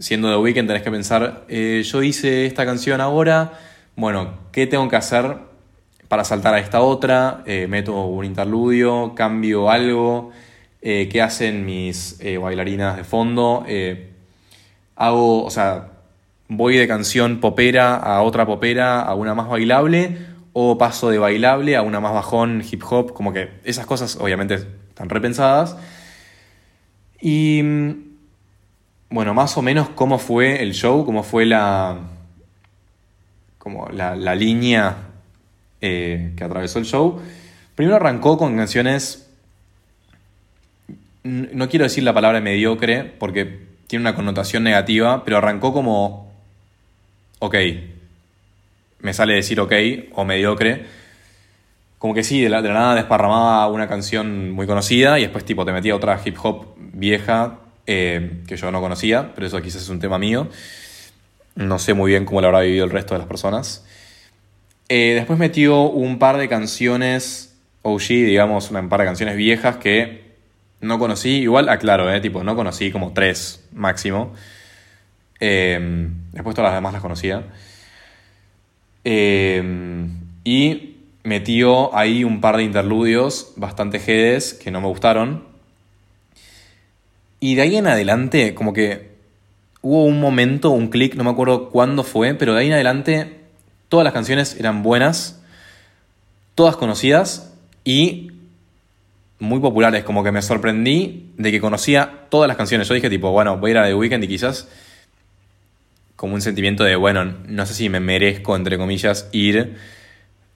siendo 0.00 0.28
The 0.28 0.36
Weeknd 0.36 0.66
tenés 0.66 0.82
que 0.82 0.90
pensar, 0.90 1.44
eh, 1.46 1.84
yo 1.84 2.02
hice 2.02 2.44
esta 2.44 2.66
canción 2.66 3.00
ahora, 3.00 3.52
bueno, 3.94 4.34
¿qué 4.50 4.66
tengo 4.66 4.88
que 4.88 4.96
hacer 4.96 5.36
para 6.08 6.24
saltar 6.24 6.54
a 6.54 6.58
esta 6.58 6.80
otra? 6.80 7.44
Eh, 7.46 7.68
meto 7.68 8.04
un 8.04 8.24
interludio, 8.24 9.14
cambio 9.14 9.70
algo. 9.70 10.32
Eh, 10.82 11.08
qué 11.08 11.22
hacen 11.22 11.64
mis 11.64 12.18
bailarinas 12.40 12.96
de 12.96 13.04
fondo, 13.04 13.64
hago, 14.96 15.44
o 15.44 15.50
sea, 15.50 15.90
voy 16.48 16.76
de 16.78 16.88
canción 16.88 17.38
popera 17.38 17.94
a 17.94 18.22
otra 18.22 18.44
popera, 18.44 19.02
a 19.02 19.14
una 19.14 19.36
más 19.36 19.48
bailable, 19.48 20.18
o 20.52 20.76
paso 20.76 21.10
de 21.10 21.18
bailable 21.18 21.76
a 21.76 21.82
una 21.82 22.00
más 22.00 22.12
bajón, 22.12 22.64
hip 22.68 22.82
hop, 22.90 23.12
como 23.12 23.32
que 23.32 23.50
esas 23.62 23.86
cosas 23.86 24.16
obviamente 24.16 24.85
están 24.96 25.10
repensadas. 25.10 25.76
Y 27.20 27.60
bueno, 29.10 29.34
más 29.34 29.54
o 29.58 29.62
menos 29.62 29.90
cómo 29.90 30.18
fue 30.18 30.62
el 30.62 30.72
show, 30.72 31.04
cómo 31.04 31.22
fue 31.22 31.44
la, 31.44 31.98
como 33.58 33.90
la, 33.90 34.34
línea 34.34 34.96
eh, 35.82 36.32
que 36.34 36.42
atravesó 36.44 36.78
el 36.78 36.86
show. 36.86 37.20
Primero 37.74 37.96
arrancó 37.96 38.38
con 38.38 38.56
canciones, 38.56 39.28
no 41.24 41.68
quiero 41.68 41.82
decir 41.82 42.02
la 42.02 42.14
palabra 42.14 42.40
mediocre 42.40 43.04
porque 43.04 43.66
tiene 43.88 44.02
una 44.02 44.14
connotación 44.14 44.62
negativa, 44.62 45.24
pero 45.24 45.36
arrancó 45.36 45.74
como, 45.74 46.32
ok, 47.40 47.54
me 49.00 49.12
sale 49.12 49.34
decir 49.34 49.60
ok 49.60 49.74
o 50.14 50.24
mediocre. 50.24 50.86
Como 51.98 52.14
que 52.14 52.22
sí, 52.22 52.42
de 52.42 52.48
la, 52.48 52.60
nada 52.60 52.94
desparramaba 52.94 53.66
una 53.68 53.88
canción 53.88 54.50
muy 54.50 54.66
conocida 54.66 55.18
y 55.18 55.22
después 55.22 55.44
tipo 55.44 55.64
te 55.64 55.72
metía 55.72 55.96
otra 55.96 56.20
hip 56.22 56.36
hop 56.42 56.74
vieja 56.78 57.58
eh, 57.86 58.42
que 58.46 58.56
yo 58.56 58.70
no 58.70 58.80
conocía, 58.80 59.32
pero 59.34 59.46
eso 59.46 59.62
quizás 59.62 59.82
es 59.82 59.88
un 59.88 60.00
tema 60.00 60.18
mío. 60.18 60.48
No 61.54 61.78
sé 61.78 61.94
muy 61.94 62.10
bien 62.10 62.26
cómo 62.26 62.42
lo 62.42 62.48
habrá 62.48 62.60
vivido 62.60 62.84
el 62.84 62.90
resto 62.90 63.14
de 63.14 63.18
las 63.18 63.28
personas. 63.28 63.84
Eh, 64.88 65.14
después 65.14 65.38
metió 65.38 65.82
un 65.82 66.18
par 66.18 66.36
de 66.36 66.48
canciones 66.48 67.56
OG, 67.82 68.08
digamos, 68.08 68.70
un 68.70 68.88
par 68.88 69.00
de 69.00 69.06
canciones 69.06 69.36
viejas 69.36 69.76
que 69.76 70.36
no 70.80 70.98
conocí. 70.98 71.38
Igual, 71.38 71.68
aclaro, 71.68 72.12
eh, 72.12 72.20
tipo, 72.20 72.44
no 72.44 72.54
conocí 72.54 72.90
como 72.90 73.12
tres 73.12 73.66
máximo. 73.72 74.34
Eh, 75.40 76.08
después 76.32 76.54
todas 76.54 76.70
las 76.70 76.76
demás 76.76 76.92
las 76.92 77.02
conocía. 77.02 77.44
y 80.44 80.95
metió 81.26 81.94
ahí 81.94 82.22
un 82.22 82.40
par 82.40 82.56
de 82.56 82.62
interludios 82.62 83.52
bastante 83.56 83.98
jedes 83.98 84.54
que 84.54 84.70
no 84.70 84.80
me 84.80 84.86
gustaron. 84.86 85.44
Y 87.40 87.56
de 87.56 87.62
ahí 87.62 87.76
en 87.76 87.88
adelante, 87.88 88.54
como 88.54 88.72
que 88.72 89.16
hubo 89.82 90.04
un 90.04 90.20
momento, 90.20 90.70
un 90.70 90.88
clic, 90.88 91.16
no 91.16 91.24
me 91.24 91.30
acuerdo 91.30 91.68
cuándo 91.70 92.04
fue, 92.04 92.34
pero 92.34 92.54
de 92.54 92.60
ahí 92.60 92.66
en 92.68 92.74
adelante 92.74 93.40
todas 93.88 94.04
las 94.04 94.12
canciones 94.12 94.56
eran 94.58 94.82
buenas, 94.82 95.42
todas 96.54 96.76
conocidas 96.76 97.52
y 97.84 98.30
muy 99.40 99.58
populares. 99.58 100.04
Como 100.04 100.22
que 100.22 100.30
me 100.30 100.42
sorprendí 100.42 101.32
de 101.36 101.50
que 101.50 101.60
conocía 101.60 102.26
todas 102.30 102.46
las 102.46 102.56
canciones. 102.56 102.88
Yo 102.88 102.94
dije, 102.94 103.10
tipo, 103.10 103.32
bueno, 103.32 103.58
voy 103.58 103.70
a 103.70 103.72
ir 103.72 103.78
a 103.78 103.86
The 103.86 103.94
Weeknd 103.94 104.24
y 104.24 104.28
quizás 104.28 104.68
como 106.14 106.34
un 106.34 106.40
sentimiento 106.40 106.84
de, 106.84 106.94
bueno, 106.94 107.34
no 107.46 107.66
sé 107.66 107.74
si 107.74 107.88
me 107.88 108.00
merezco, 108.00 108.54
entre 108.54 108.78
comillas, 108.78 109.28
ir. 109.32 109.76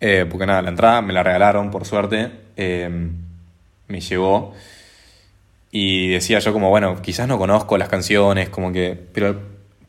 Eh, 0.00 0.26
porque 0.28 0.47
nada, 0.47 0.62
la 0.62 0.71
entrada 0.71 1.02
me 1.02 1.12
la 1.12 1.23
regalaron, 1.23 1.71
por 1.71 1.85
suerte. 1.85 2.30
Eh, 2.57 3.11
me 3.88 4.00
llegó. 4.00 4.54
Y 5.71 6.09
decía 6.09 6.38
yo 6.38 6.52
como, 6.52 6.71
bueno, 6.71 7.00
quizás 7.02 7.28
no 7.28 7.38
conozco 7.38 7.78
las 7.78 7.88
canciones, 7.88 8.49
como 8.49 8.73
que... 8.73 8.99
Pero 9.12 9.40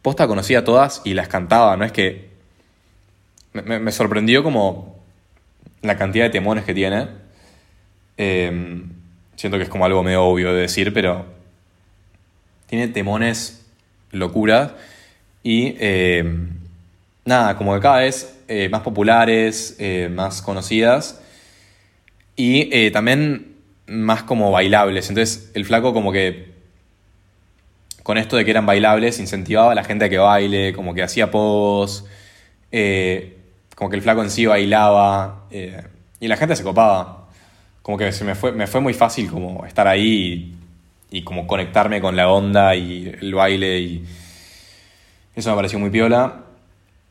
posta 0.02 0.28
conocía 0.28 0.64
todas 0.64 1.02
y 1.06 1.14
las 1.14 1.28
cantaba, 1.28 1.76
no 1.78 1.86
es 1.86 1.92
que... 1.92 2.30
Me, 3.54 3.92
sorprendió 3.92 4.44
como 4.44 4.96
la 5.82 5.98
cantidad 5.98 6.26
de 6.26 6.30
temones 6.30 6.64
que 6.64 6.74
tiene. 6.74 7.08
Em, 8.16 8.90
siento 9.36 9.58
que 9.58 9.64
es 9.64 9.70
como 9.70 9.86
algo 9.86 10.04
medio 10.04 10.24
obvio 10.24 10.54
de 10.54 10.62
decir, 10.62 10.94
pero 10.94 11.26
tiene 12.68 12.88
temones 12.88 13.66
locura 14.12 14.78
y 15.44 15.76
em, 15.80 16.50
nada, 17.26 17.58
como 17.58 17.74
que 17.74 17.82
cada 17.82 18.00
vez 18.00 18.41
eh, 18.54 18.68
más 18.68 18.82
populares, 18.82 19.78
eh, 19.80 20.10
más 20.12 20.42
conocidas 20.42 21.22
y 22.36 22.68
eh, 22.76 22.92
también 22.92 23.56
más 23.88 24.24
como 24.24 24.52
bailables. 24.52 25.08
Entonces 25.08 25.52
el 25.54 25.64
flaco 25.64 25.94
como 25.94 26.12
que 26.12 26.52
con 28.04 28.18
esto 28.18 28.36
de 28.36 28.44
que 28.44 28.52
eran 28.52 28.66
bailables 28.66 29.22
incentivaba 29.22 29.72
a 29.72 29.76
la 29.76 29.86
gente 29.86 30.04
a 30.04 30.10
que 30.10 30.18
baile, 30.18 30.74
como 30.74 30.94
que 30.94 31.02
hacía 31.02 31.32
pos, 31.32 32.04
como 33.76 33.90
que 33.90 33.96
el 33.96 34.02
flaco 34.02 34.22
en 34.22 34.30
sí 34.30 34.46
bailaba 34.46 35.48
y 36.20 36.28
la 36.28 36.36
gente 36.36 36.58
se 36.58 36.64
copaba. 36.64 37.30
Como 37.82 37.98
que 37.98 38.12
se 38.12 38.26
me 38.26 38.36
fue, 38.36 38.52
me 38.52 38.68
fue 38.68 38.82
muy 38.82 38.94
fácil 38.94 39.32
como 39.32 39.66
estar 39.66 39.88
ahí 39.88 40.58
y, 41.10 41.20
y 41.20 41.24
como 41.24 41.48
conectarme 41.48 42.02
con 42.02 42.18
la 42.18 42.28
onda 42.28 42.76
y 42.76 43.16
el 43.22 43.34
baile 43.34 43.80
y 43.80 44.06
eso 45.38 45.52
me 45.52 45.56
pareció 45.56 45.80
muy 45.80 45.90
piola. 45.90 46.51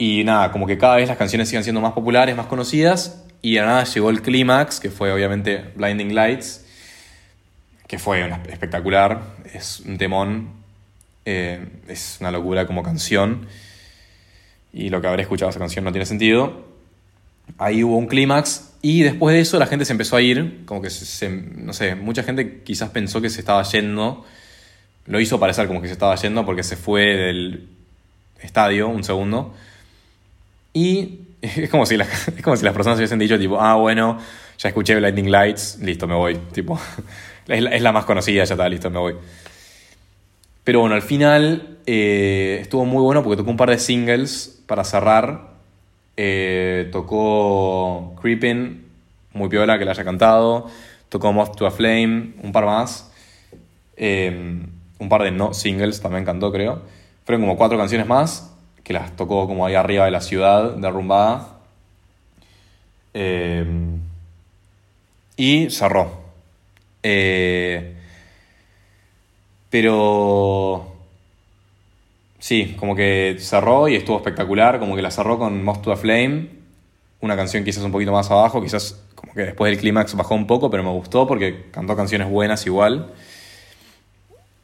Y 0.00 0.24
nada, 0.24 0.50
como 0.50 0.66
que 0.66 0.78
cada 0.78 0.96
vez 0.96 1.08
las 1.08 1.18
canciones 1.18 1.50
sigan 1.50 1.62
siendo 1.62 1.82
más 1.82 1.92
populares, 1.92 2.34
más 2.34 2.46
conocidas 2.46 3.22
y 3.42 3.56
de 3.56 3.60
nada 3.60 3.84
llegó 3.84 4.08
el 4.08 4.22
clímax, 4.22 4.80
que 4.80 4.88
fue 4.88 5.12
obviamente 5.12 5.72
Blinding 5.76 6.14
Lights, 6.14 6.64
que 7.86 7.98
fue 7.98 8.26
espectacular, 8.48 9.20
es 9.52 9.80
un 9.80 9.98
temón, 9.98 10.52
eh, 11.26 11.68
es 11.86 12.16
una 12.18 12.30
locura 12.30 12.66
como 12.66 12.82
canción, 12.82 13.46
y 14.72 14.88
lo 14.88 15.02
que 15.02 15.08
habré 15.08 15.20
escuchado 15.20 15.50
esa 15.50 15.58
canción 15.58 15.84
no 15.84 15.92
tiene 15.92 16.06
sentido. 16.06 16.64
Ahí 17.58 17.84
hubo 17.84 17.98
un 17.98 18.06
clímax 18.06 18.70
y 18.80 19.02
después 19.02 19.34
de 19.34 19.42
eso 19.42 19.58
la 19.58 19.66
gente 19.66 19.84
se 19.84 19.92
empezó 19.92 20.16
a 20.16 20.22
ir, 20.22 20.62
como 20.64 20.80
que 20.80 20.88
se, 20.88 21.28
no 21.28 21.74
sé, 21.74 21.94
mucha 21.94 22.22
gente 22.22 22.62
quizás 22.62 22.88
pensó 22.88 23.20
que 23.20 23.28
se 23.28 23.40
estaba 23.40 23.62
yendo, 23.64 24.24
lo 25.04 25.20
hizo 25.20 25.38
parecer 25.38 25.66
como 25.66 25.82
que 25.82 25.88
se 25.88 25.92
estaba 25.92 26.14
yendo 26.16 26.46
porque 26.46 26.62
se 26.62 26.76
fue 26.76 27.02
del 27.02 27.68
estadio 28.40 28.88
un 28.88 29.04
segundo. 29.04 29.54
Y 30.72 31.20
es 31.42 31.70
como 31.70 31.86
si, 31.86 31.96
es 31.96 32.42
como 32.42 32.56
si 32.56 32.64
las 32.64 32.74
personas 32.74 32.98
hubiesen 32.98 33.18
dicho 33.18 33.38
tipo, 33.38 33.60
ah, 33.60 33.76
bueno, 33.76 34.18
ya 34.58 34.68
escuché 34.68 35.00
Lightning 35.00 35.30
Lights, 35.30 35.78
listo, 35.80 36.06
me 36.06 36.14
voy. 36.14 36.36
Tipo, 36.52 36.78
es 37.48 37.82
la, 37.82 37.92
más 37.92 38.04
conocida, 38.04 38.44
ya 38.44 38.54
está, 38.54 38.68
listo, 38.68 38.90
me 38.90 38.98
voy. 38.98 39.14
Pero 40.64 40.80
bueno, 40.80 40.94
al 40.94 41.02
final 41.02 41.78
eh, 41.86 42.58
estuvo 42.60 42.84
muy 42.84 43.02
bueno 43.02 43.22
porque 43.22 43.38
tocó 43.38 43.50
un 43.50 43.56
par 43.56 43.70
de 43.70 43.78
singles 43.78 44.62
para 44.66 44.84
cerrar. 44.84 45.50
Eh, 46.16 46.88
tocó 46.92 48.14
Creeping, 48.20 48.84
muy 49.32 49.48
piola 49.48 49.78
que 49.78 49.84
la 49.84 49.92
haya 49.92 50.04
cantado. 50.04 50.66
Tocó 51.08 51.32
Moth 51.32 51.56
to 51.56 51.66
a 51.66 51.70
Flame, 51.70 52.34
un 52.42 52.52
par 52.52 52.66
más. 52.66 53.10
Eh, 53.96 54.62
un 54.98 55.08
par 55.08 55.22
de 55.22 55.30
no 55.30 55.54
singles 55.54 56.00
también 56.00 56.24
cantó, 56.24 56.52
creo. 56.52 56.82
Fueron 57.24 57.42
como 57.42 57.56
cuatro 57.56 57.78
canciones 57.78 58.06
más 58.06 58.49
que 58.90 58.94
las 58.94 59.14
tocó 59.14 59.46
como 59.46 59.64
ahí 59.64 59.76
arriba 59.76 60.04
de 60.06 60.10
la 60.10 60.20
ciudad, 60.20 60.72
derrumbada. 60.72 61.60
y 65.36 65.70
cerró. 65.70 66.10
Eh, 67.00 67.94
pero 69.70 70.92
sí, 72.40 72.74
como 72.80 72.96
que 72.96 73.36
cerró 73.38 73.86
y 73.86 73.94
estuvo 73.94 74.16
espectacular, 74.16 74.80
como 74.80 74.96
que 74.96 75.02
la 75.02 75.12
cerró 75.12 75.38
con 75.38 75.62
Most 75.62 75.82
to 75.82 75.92
a 75.92 75.96
Flame, 75.96 76.48
una 77.20 77.36
canción 77.36 77.62
quizás 77.62 77.84
un 77.84 77.92
poquito 77.92 78.10
más 78.10 78.28
abajo, 78.32 78.60
quizás 78.60 79.00
como 79.14 79.34
que 79.34 79.42
después 79.42 79.70
del 79.70 79.78
clímax 79.78 80.16
bajó 80.16 80.34
un 80.34 80.48
poco, 80.48 80.68
pero 80.68 80.82
me 80.82 80.90
gustó 80.90 81.28
porque 81.28 81.66
cantó 81.70 81.94
canciones 81.94 82.28
buenas 82.28 82.66
igual. 82.66 83.12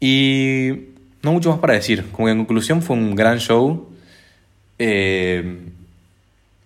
Y 0.01 0.89
no 1.21 1.31
mucho 1.31 1.49
más 1.49 1.59
para 1.59 1.75
decir, 1.75 2.11
como 2.11 2.25
que 2.25 2.33
en 2.33 2.39
conclusión 2.39 2.81
fue 2.81 2.97
un 2.97 3.15
gran 3.15 3.39
show. 3.39 3.95
Eh, 4.79 5.71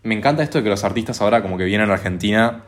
me 0.03 0.15
encanta 0.15 0.43
esto 0.43 0.57
de 0.57 0.63
que 0.63 0.69
los 0.69 0.83
artistas 0.83 1.21
ahora 1.21 1.41
como 1.41 1.57
que 1.57 1.65
vienen 1.65 1.89
a 1.89 1.93
Argentina 1.93 2.63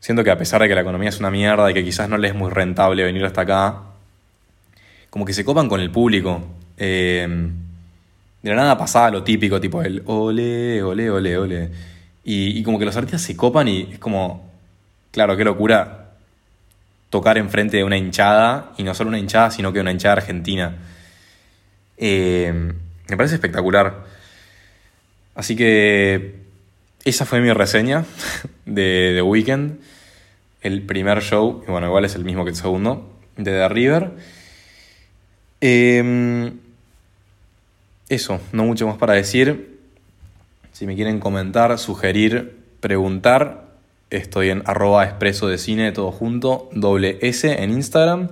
Siento 0.00 0.22
que 0.22 0.30
a 0.30 0.38
pesar 0.38 0.62
de 0.62 0.68
que 0.68 0.74
la 0.74 0.82
economía 0.82 1.08
es 1.08 1.18
una 1.18 1.30
mierda 1.30 1.70
y 1.70 1.74
que 1.74 1.84
quizás 1.84 2.08
no 2.08 2.18
les 2.18 2.30
es 2.30 2.36
muy 2.36 2.50
rentable 2.50 3.02
venir 3.02 3.24
hasta 3.24 3.40
acá, 3.42 3.82
como 5.10 5.24
que 5.24 5.32
se 5.32 5.44
copan 5.44 5.68
con 5.68 5.80
el 5.80 5.90
público. 5.90 6.46
Eh, 6.76 7.26
de 8.42 8.50
la 8.50 8.56
nada 8.56 8.78
pasaba 8.78 9.10
lo 9.10 9.24
típico, 9.24 9.60
tipo 9.60 9.82
el 9.82 10.02
ole, 10.06 10.82
ole, 10.82 11.10
ole, 11.10 11.38
ole. 11.38 11.70
Y, 12.24 12.62
como 12.62 12.78
que 12.78 12.84
los 12.84 12.96
artistas 12.96 13.22
se 13.22 13.36
copan 13.36 13.68
y 13.68 13.88
es 13.92 13.98
como, 13.98 14.50
claro, 15.10 15.36
qué 15.36 15.44
locura 15.44 16.10
tocar 17.10 17.38
enfrente 17.38 17.78
de 17.78 17.84
una 17.84 17.96
hinchada, 17.96 18.72
y 18.76 18.82
no 18.82 18.94
solo 18.94 19.08
una 19.08 19.18
hinchada, 19.18 19.50
sino 19.50 19.72
que 19.72 19.80
una 19.80 19.90
hinchada 19.90 20.12
argentina. 20.12 20.76
Eh, 21.96 22.52
me 23.08 23.16
parece 23.16 23.36
espectacular. 23.36 24.04
Así 25.38 25.54
que 25.54 26.34
esa 27.04 27.24
fue 27.24 27.40
mi 27.40 27.52
reseña 27.52 28.04
de 28.66 29.12
The 29.14 29.22
Weeknd. 29.22 29.78
El 30.62 30.82
primer 30.82 31.22
show, 31.22 31.62
y 31.66 31.70
bueno, 31.70 31.86
igual 31.86 32.04
es 32.04 32.16
el 32.16 32.24
mismo 32.24 32.42
que 32.42 32.50
el 32.50 32.56
segundo, 32.56 33.08
de 33.36 33.52
The 33.52 33.68
River. 33.68 34.10
Em, 35.60 36.58
eso, 38.08 38.40
no 38.50 38.64
mucho 38.64 38.88
más 38.88 38.96
para 38.96 39.12
decir. 39.12 39.78
Si 40.72 40.88
me 40.88 40.96
quieren 40.96 41.20
comentar, 41.20 41.78
sugerir, 41.78 42.58
preguntar, 42.80 43.68
estoy 44.10 44.50
en 44.50 44.64
arroba 44.66 45.04
expreso 45.04 45.46
de 45.46 45.58
cine, 45.58 45.92
todo 45.92 46.10
junto, 46.10 46.68
doble 46.72 47.20
S 47.22 47.62
en 47.62 47.70
Instagram. 47.70 48.30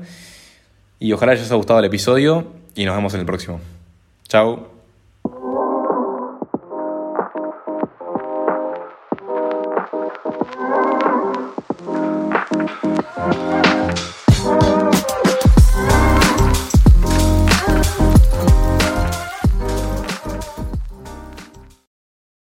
Y 0.99 1.13
ojalá 1.13 1.35
les 1.35 1.43
haya 1.45 1.55
gustado 1.55 1.79
el 1.79 1.85
episodio 1.85 2.53
y 2.75 2.85
nos 2.85 2.97
vemos 2.97 3.15
en 3.15 3.21
el 3.21 3.27
próximo. 3.27 3.61
Chao. 4.27 4.76